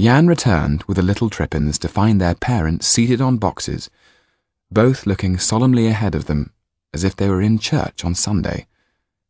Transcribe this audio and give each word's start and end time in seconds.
Yann 0.00 0.28
returned 0.28 0.84
with 0.84 0.96
the 0.96 1.02
little 1.02 1.28
Trippins 1.28 1.76
to 1.80 1.88
find 1.88 2.20
their 2.20 2.36
parents 2.36 2.86
seated 2.86 3.20
on 3.20 3.36
boxes, 3.36 3.90
both 4.70 5.06
looking 5.06 5.38
solemnly 5.38 5.88
ahead 5.88 6.14
of 6.14 6.26
them 6.26 6.52
as 6.94 7.02
if 7.02 7.16
they 7.16 7.28
were 7.28 7.42
in 7.42 7.58
church 7.58 8.04
on 8.04 8.14
Sunday, 8.14 8.68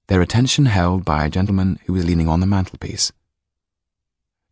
their 0.09 0.21
attention 0.21 0.67
held 0.67 1.07
by 1.07 1.25
a 1.25 1.31
gentleman 1.31 1.79
who 1.87 1.95
was 1.95 2.05
leaning 2.05 2.29
on 2.29 2.41
the 2.41 2.47
mantelpiece. 2.47 3.13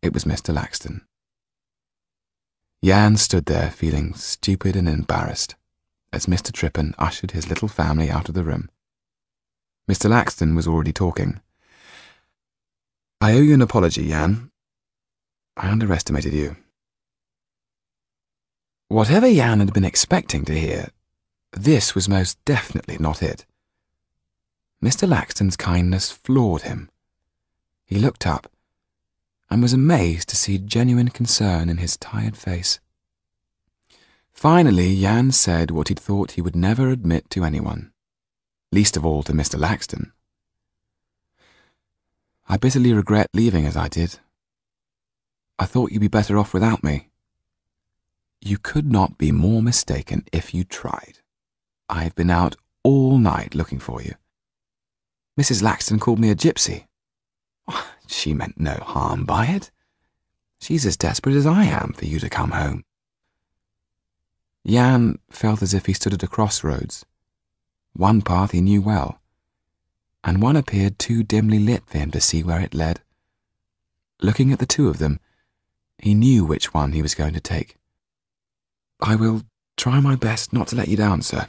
It 0.01 0.11
was 0.11 0.25
Mr. 0.25 0.51
Laxton. 0.51 1.01
Yann 2.81 3.15
stood 3.17 3.45
there 3.45 3.69
feeling 3.69 4.15
stupid 4.15 4.75
and 4.75 4.89
embarrassed 4.89 5.55
as 6.11 6.25
Mr. 6.25 6.51
Trippin 6.51 6.95
ushered 6.97 7.31
his 7.31 7.47
little 7.47 7.67
family 7.67 8.09
out 8.09 8.27
of 8.27 8.33
the 8.33 8.43
room. 8.43 8.69
Mr. 9.87 10.09
Laxton 10.09 10.55
was 10.55 10.67
already 10.67 10.93
talking. 10.93 11.41
I 13.21 13.33
owe 13.33 13.41
you 13.41 13.53
an 13.53 13.61
apology, 13.61 14.05
Yann. 14.05 14.49
I 15.57 15.69
underestimated 15.69 16.33
you. 16.33 16.55
Whatever 18.89 19.27
Yann 19.27 19.59
had 19.59 19.73
been 19.73 19.83
expecting 19.83 20.45
to 20.45 20.57
hear, 20.57 20.89
this 21.51 21.95
was 21.95 22.07
most 22.07 22.37
definitely 22.45 22.97
not 22.99 23.23
it. 23.23 23.45
Mr. 24.83 25.07
Laxton's 25.07 25.57
kindness 25.57 26.11
floored 26.11 26.61
him. 26.61 26.89
He 27.85 27.97
looked 27.97 28.27
up 28.27 28.49
and 29.49 29.61
was 29.61 29.73
amazed 29.73 30.29
to 30.29 30.37
see 30.37 30.59
genuine 30.59 31.09
concern 31.09 31.69
in 31.69 31.77
his 31.77 31.97
tired 31.97 32.37
face. 32.37 32.79
Finally, 34.31 34.89
Yann 34.89 35.31
said 35.31 35.71
what 35.71 35.87
he'd 35.87 35.99
thought 35.99 36.31
he 36.31 36.41
would 36.41 36.55
never 36.55 36.89
admit 36.89 37.29
to 37.31 37.43
anyone, 37.43 37.91
least 38.71 38.95
of 38.95 39.03
all 39.05 39.23
to 39.23 39.33
Mr. 39.33 39.59
Laxton. 39.59 40.11
I 42.47 42.57
bitterly 42.57 42.93
regret 42.93 43.29
leaving 43.33 43.65
as 43.65 43.75
I 43.75 43.87
did. 43.87 44.19
I 45.59 45.65
thought 45.65 45.91
you'd 45.91 46.01
be 46.01 46.07
better 46.07 46.37
off 46.37 46.53
without 46.53 46.83
me. 46.83 47.09
You 48.41 48.57
could 48.57 48.91
not 48.91 49.17
be 49.17 49.31
more 49.31 49.61
mistaken 49.61 50.23
if 50.31 50.53
you 50.53 50.63
tried. 50.63 51.19
I've 51.89 52.15
been 52.15 52.29
out 52.29 52.55
all 52.83 53.17
night 53.17 53.55
looking 53.55 53.79
for 53.79 54.01
you. 54.01 54.13
Mrs. 55.39 55.61
Laxton 55.61 55.99
called 55.99 56.19
me 56.19 56.29
a 56.29 56.35
gypsy. 56.35 56.85
She 58.09 58.33
meant 58.33 58.57
no 58.57 58.75
harm 58.75 59.25
by 59.25 59.47
it. 59.47 59.69
She's 60.61 60.85
as 60.85 60.95
desperate 60.95 61.35
as 61.35 61.45
I 61.45 61.65
am 61.65 61.91
for 61.91 62.05
you 62.05 62.19
to 62.19 62.29
come 62.29 62.51
home. 62.51 62.85
Yann 64.63 65.19
felt 65.29 65.61
as 65.61 65.73
if 65.73 65.87
he 65.87 65.93
stood 65.93 66.13
at 66.13 66.23
a 66.23 66.27
crossroads. 66.27 67.05
One 67.93 68.21
path 68.21 68.51
he 68.51 68.61
knew 68.61 68.81
well, 68.81 69.19
and 70.23 70.41
one 70.41 70.55
appeared 70.55 70.99
too 70.99 71.21
dimly 71.21 71.59
lit 71.59 71.83
for 71.85 71.97
him 71.97 72.11
to 72.11 72.21
see 72.21 72.43
where 72.43 72.61
it 72.61 72.73
led. 72.73 73.01
Looking 74.21 74.51
at 74.51 74.59
the 74.59 74.65
two 74.65 74.87
of 74.87 74.99
them, 74.99 75.19
he 75.99 76.13
knew 76.13 76.45
which 76.45 76.73
one 76.73 76.91
he 76.91 77.01
was 77.01 77.15
going 77.15 77.33
to 77.33 77.39
take. 77.39 77.75
I 79.01 79.15
will 79.15 79.43
try 79.75 79.99
my 79.99 80.15
best 80.15 80.53
not 80.53 80.67
to 80.69 80.75
let 80.75 80.87
you 80.87 80.97
down, 80.97 81.21
sir. 81.21 81.47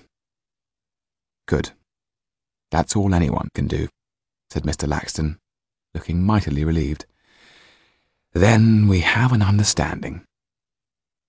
Good. 1.47 1.71
That's 2.71 2.95
all 2.95 3.15
anyone 3.15 3.49
can 3.55 3.67
do, 3.67 3.89
said 4.51 4.65
Mr. 4.65 4.87
Laxton, 4.87 5.39
looking 5.95 6.23
mightily 6.23 6.65
relieved. 6.65 7.07
Then 8.35 8.87
we 8.89 9.01
have 9.01 9.33
an 9.33 9.43
understanding. 9.43 10.25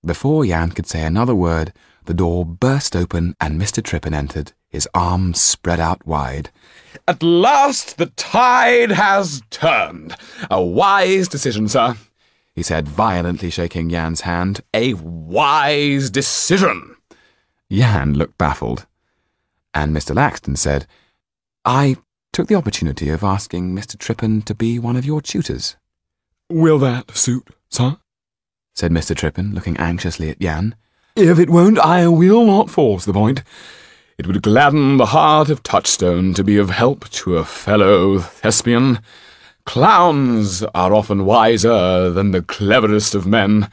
Before 0.06 0.45
Yann 0.45 0.72
could 0.72 0.88
say 0.88 1.03
another 1.03 1.36
word, 1.36 1.73
the 2.06 2.14
door 2.14 2.45
burst 2.45 2.95
open 2.95 3.36
and 3.40 3.59
Mr. 3.59 3.84
Trippin 3.84 4.14
entered, 4.14 4.53
his 4.70 4.88
arms 4.94 5.42
spread 5.42 5.80
out 5.80 6.06
wide. 6.06 6.52
At 7.08 7.23
last 7.23 7.97
the 7.97 8.08
tide 8.08 8.92
has 8.92 9.42
turned. 9.50 10.16
A 10.50 10.62
wise 10.62 11.28
decision, 11.28 11.67
sir, 11.67 11.95
he 12.59 12.63
said, 12.63 12.89
violently 12.89 13.49
shaking 13.49 13.89
Yann's 13.89 14.19
hand. 14.19 14.59
A 14.73 14.93
wise 14.95 16.09
decision. 16.09 16.97
Yann 17.69 18.16
looked 18.16 18.38
baffled, 18.38 18.85
and 19.73 19.95
Mr. 19.95 20.13
Laxton 20.13 20.57
said, 20.57 20.85
I 21.63 21.95
took 22.34 22.50
the 22.50 22.56
opportunity 22.56 23.07
of 23.11 23.23
asking 23.23 23.73
Mr. 23.73 23.97
Trippin 23.97 24.41
to 24.41 24.53
be 24.53 24.78
one 24.78 24.97
of 24.97 25.06
your 25.06 25.22
tutors. 25.22 25.78
Will 26.50 26.79
that 26.79 27.16
suit, 27.16 27.47
sir? 27.69 27.95
said 28.75 28.91
Mr. 28.91 29.16
Trippin, 29.16 29.55
looking 29.55 29.78
anxiously 29.78 30.29
at 30.29 30.41
Yann. 30.41 30.75
If 31.16 31.39
it 31.39 31.50
won't, 31.50 31.79
I 31.79 32.09
will 32.09 32.45
not 32.45 32.69
force 32.69 33.05
the 33.05 33.13
point. 33.13 33.41
It 34.17 34.28
would 34.28 34.44
gladden 34.44 34.97
the 34.97 35.05
heart 35.05 35.50
of 35.50 35.63
Touchstone 35.63 36.34
to 36.34 36.44
be 36.44 36.57
of 36.57 36.72
help 36.72 37.09
to 37.11 37.38
a 37.38 37.45
fellow 37.45 38.19
thespian. 38.19 39.00
Clowns 39.69 40.63
are 40.74 40.96
often 40.96 41.25
wiser 41.25 42.09
than 42.09 42.31
the 42.31 42.41
cleverest 42.41 43.13
of 43.13 43.28
men. 43.28 43.69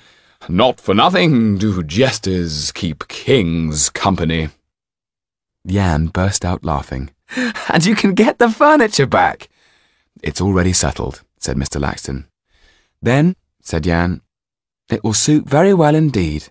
Not 0.46 0.78
for 0.78 0.94
nothing 0.94 1.56
do 1.56 1.82
jesters 1.82 2.70
keep 2.70 3.08
kings 3.08 3.88
company. 3.88 4.50
Yann 5.64 6.08
burst 6.08 6.44
out 6.44 6.66
laughing. 6.66 7.08
And 7.72 7.86
you 7.86 7.94
can 7.94 8.12
get 8.12 8.38
the 8.38 8.50
furniture 8.50 9.06
back. 9.06 9.48
It's 10.22 10.42
already 10.42 10.74
settled, 10.74 11.22
said 11.38 11.56
Mr. 11.56 11.80
Laxton. 11.80 12.26
Then, 13.00 13.34
said 13.62 13.86
Yann, 13.86 14.20
it 14.90 15.02
will 15.02 15.14
suit 15.14 15.48
very 15.48 15.72
well 15.72 15.94
indeed. 15.94 16.48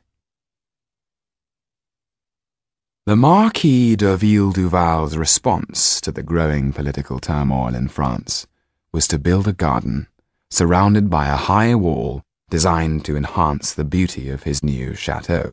The 3.05 3.15
Marquis 3.15 3.95
de 3.95 4.17
Villeduval's 4.17 5.15
response 5.15 6.01
to 6.01 6.11
the 6.11 6.23
growing 6.23 6.73
political 6.73 7.19
turmoil 7.19 7.75
in 7.75 7.89
France 7.89 8.47
was 8.95 9.09
to 9.09 9.19
build 9.19 9.45
a 9.45 9.51
garden 9.51 10.07
surrounded 10.49 11.09
by 11.09 11.27
a 11.27 11.35
high 11.35 11.75
wall 11.75 12.23
designed 12.49 13.03
to 13.03 13.17
enhance 13.17 13.73
the 13.73 13.83
beauty 13.83 14.29
of 14.29 14.43
his 14.43 14.63
new 14.63 14.95
chateau. 14.95 15.51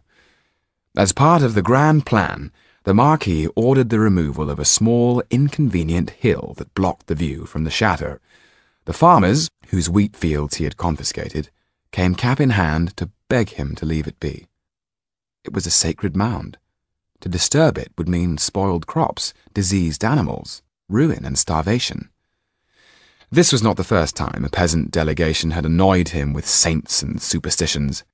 As 0.96 1.10
part 1.10 1.42
of 1.42 1.54
the 1.54 1.68
grand 1.70 2.06
plan, 2.06 2.52
the 2.84 2.94
Marquis 2.94 3.48
ordered 3.56 3.90
the 3.90 3.98
removal 3.98 4.48
of 4.48 4.60
a 4.60 4.64
small, 4.64 5.24
inconvenient 5.28 6.10
hill 6.10 6.54
that 6.58 6.72
blocked 6.74 7.08
the 7.08 7.16
view 7.16 7.44
from 7.44 7.64
the 7.64 7.70
chateau. 7.70 8.20
The 8.84 8.92
farmers, 8.92 9.50
whose 9.70 9.90
wheat 9.90 10.14
fields 10.14 10.58
he 10.58 10.64
had 10.64 10.76
confiscated, 10.76 11.50
came 11.90 12.14
cap 12.14 12.38
in 12.38 12.50
hand 12.50 12.96
to 12.98 13.10
beg 13.28 13.50
him 13.50 13.74
to 13.74 13.84
leave 13.84 14.06
it 14.06 14.20
be. 14.20 14.46
It 15.42 15.52
was 15.52 15.66
a 15.66 15.70
sacred 15.84 16.14
mound. 16.14 16.58
To 17.22 17.28
disturb 17.28 17.76
it 17.76 17.90
would 17.98 18.08
mean 18.08 18.38
spoiled 18.38 18.86
crops, 18.86 19.34
diseased 19.52 20.04
animals, 20.04 20.62
ruin 20.88 21.24
and 21.24 21.36
starvation. 21.36 22.11
This 23.32 23.50
was 23.50 23.62
not 23.62 23.78
the 23.78 23.82
first 23.82 24.14
time 24.14 24.44
a 24.44 24.50
peasant 24.50 24.90
delegation 24.90 25.52
had 25.52 25.64
annoyed 25.64 26.10
him 26.10 26.34
with 26.34 26.46
saints 26.46 27.02
and 27.02 27.20
superstitions. 27.20 28.04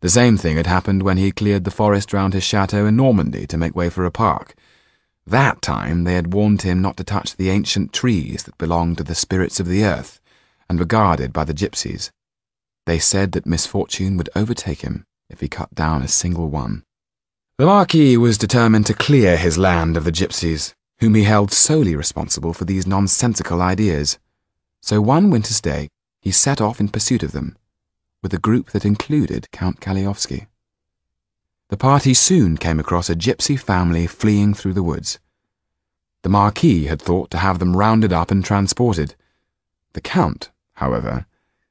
The 0.00 0.08
same 0.08 0.36
thing 0.36 0.56
had 0.56 0.66
happened 0.66 1.04
when 1.04 1.16
he 1.16 1.30
cleared 1.30 1.62
the 1.62 1.70
forest 1.70 2.12
round 2.12 2.34
his 2.34 2.42
chateau 2.42 2.84
in 2.84 2.96
Normandy 2.96 3.46
to 3.46 3.56
make 3.56 3.76
way 3.76 3.88
for 3.88 4.04
a 4.04 4.10
park. 4.10 4.56
That 5.24 5.62
time 5.62 6.02
they 6.02 6.14
had 6.14 6.34
warned 6.34 6.62
him 6.62 6.82
not 6.82 6.96
to 6.96 7.04
touch 7.04 7.36
the 7.36 7.50
ancient 7.50 7.92
trees 7.92 8.42
that 8.42 8.58
belonged 8.58 8.98
to 8.98 9.04
the 9.04 9.14
spirits 9.14 9.60
of 9.60 9.68
the 9.68 9.84
earth 9.84 10.20
and 10.68 10.80
were 10.80 10.84
guarded 10.84 11.32
by 11.32 11.44
the 11.44 11.54
gypsies. 11.54 12.10
They 12.84 12.98
said 12.98 13.30
that 13.32 13.46
misfortune 13.46 14.16
would 14.16 14.28
overtake 14.34 14.80
him 14.80 15.04
if 15.30 15.38
he 15.38 15.46
cut 15.46 15.72
down 15.72 16.02
a 16.02 16.08
single 16.08 16.48
one. 16.48 16.82
The 17.58 17.66
Marquis 17.66 18.16
was 18.16 18.36
determined 18.36 18.86
to 18.86 18.94
clear 18.94 19.36
his 19.36 19.56
land 19.56 19.96
of 19.96 20.02
the 20.02 20.10
gypsies, 20.10 20.74
whom 20.98 21.14
he 21.14 21.22
held 21.22 21.52
solely 21.52 21.94
responsible 21.94 22.52
for 22.52 22.64
these 22.64 22.88
nonsensical 22.88 23.62
ideas. 23.62 24.18
So 24.80 25.00
one 25.00 25.30
winter's 25.30 25.60
day, 25.60 25.88
he 26.20 26.30
set 26.30 26.60
off 26.60 26.80
in 26.80 26.88
pursuit 26.88 27.22
of 27.22 27.32
them, 27.32 27.56
with 28.22 28.34
a 28.34 28.38
group 28.38 28.70
that 28.70 28.84
included 28.84 29.50
Count 29.52 29.80
Kalliovski. 29.80 30.46
The 31.68 31.76
party 31.76 32.14
soon 32.14 32.56
came 32.56 32.80
across 32.80 33.10
a 33.10 33.14
gypsy 33.14 33.58
family 33.58 34.06
fleeing 34.06 34.54
through 34.54 34.74
the 34.74 34.82
woods. 34.82 35.18
The 36.22 36.28
Marquis 36.28 36.86
had 36.86 37.00
thought 37.00 37.30
to 37.30 37.38
have 37.38 37.58
them 37.58 37.76
rounded 37.76 38.12
up 38.12 38.30
and 38.30 38.44
transported. 38.44 39.14
The 39.92 40.00
Count, 40.00 40.50
however, 40.74 41.26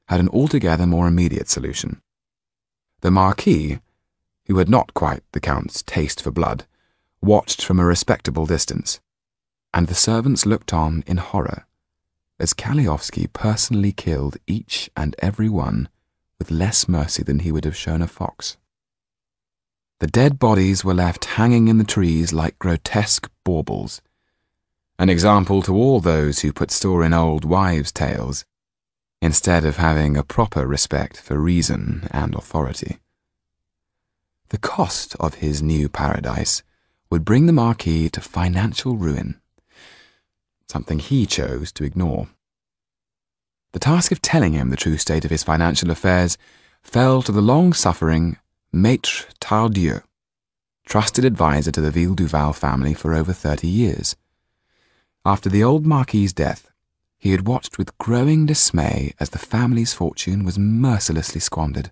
had 0.08 0.20
an 0.20 0.28
altogether 0.30 0.86
more 0.86 1.06
immediate 1.06 1.48
solution. 1.48 2.00
The 3.00 3.10
Marquis, 3.10 3.80
who 4.46 4.58
had 4.58 4.68
not 4.68 4.94
quite 4.94 5.22
the 5.32 5.40
Count's 5.40 5.82
taste 5.82 6.22
for 6.22 6.30
blood, 6.30 6.64
watched 7.20 7.64
from 7.64 7.78
a 7.78 7.84
respectable 7.84 8.46
distance, 8.46 9.00
and 9.74 9.86
the 9.86 9.94
servants 9.94 10.46
looked 10.46 10.72
on 10.72 11.04
in 11.06 11.18
horror 11.18 11.67
as 12.38 12.54
Kalliovski 12.54 13.32
personally 13.32 13.92
killed 13.92 14.36
each 14.46 14.90
and 14.96 15.16
every 15.18 15.48
one 15.48 15.88
with 16.38 16.50
less 16.50 16.88
mercy 16.88 17.22
than 17.22 17.40
he 17.40 17.50
would 17.50 17.64
have 17.64 17.76
shown 17.76 18.02
a 18.02 18.06
fox. 18.06 18.56
The 20.00 20.06
dead 20.06 20.38
bodies 20.38 20.84
were 20.84 20.94
left 20.94 21.24
hanging 21.24 21.66
in 21.66 21.78
the 21.78 21.84
trees 21.84 22.32
like 22.32 22.58
grotesque 22.58 23.28
baubles, 23.44 24.00
an 24.98 25.08
example 25.08 25.62
to 25.62 25.74
all 25.74 26.00
those 26.00 26.40
who 26.40 26.52
put 26.52 26.70
store 26.70 27.04
in 27.04 27.12
old 27.12 27.44
wives' 27.44 27.90
tales 27.90 28.44
instead 29.20 29.64
of 29.64 29.76
having 29.76 30.16
a 30.16 30.22
proper 30.22 30.66
respect 30.66 31.16
for 31.16 31.38
reason 31.38 32.08
and 32.12 32.34
authority. 32.34 32.98
The 34.50 34.58
cost 34.58 35.16
of 35.18 35.34
his 35.34 35.62
new 35.62 35.88
paradise 35.88 36.62
would 37.10 37.24
bring 37.24 37.46
the 37.46 37.52
Marquis 37.52 38.08
to 38.10 38.20
financial 38.20 38.96
ruin, 38.96 39.40
something 40.70 40.98
he 40.98 41.26
chose 41.26 41.72
to 41.72 41.84
ignore. 41.84 42.28
The 43.72 43.78
task 43.78 44.12
of 44.12 44.22
telling 44.22 44.52
him 44.52 44.70
the 44.70 44.76
true 44.76 44.96
state 44.96 45.24
of 45.24 45.30
his 45.30 45.42
financial 45.42 45.90
affairs 45.90 46.38
fell 46.82 47.22
to 47.22 47.32
the 47.32 47.42
long-suffering 47.42 48.38
Maitre 48.72 49.26
Tardieu, 49.40 50.02
trusted 50.86 51.24
adviser 51.24 51.70
to 51.72 51.80
the 51.80 51.90
Villeduval 51.90 52.54
family 52.54 52.94
for 52.94 53.14
over 53.14 53.32
thirty 53.32 53.68
years. 53.68 54.16
After 55.24 55.48
the 55.48 55.62
old 55.62 55.84
Marquis's 55.84 56.32
death, 56.32 56.70
he 57.18 57.32
had 57.32 57.46
watched 57.46 57.76
with 57.76 57.98
growing 57.98 58.46
dismay 58.46 59.12
as 59.18 59.30
the 59.30 59.38
family's 59.38 59.92
fortune 59.92 60.44
was 60.44 60.58
mercilessly 60.58 61.40
squandered. 61.40 61.90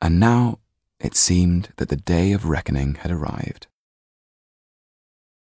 And 0.00 0.20
now 0.20 0.60
it 1.00 1.16
seemed 1.16 1.70
that 1.76 1.88
the 1.88 1.96
day 1.96 2.32
of 2.32 2.46
reckoning 2.46 2.94
had 2.96 3.10
arrived. 3.10 3.66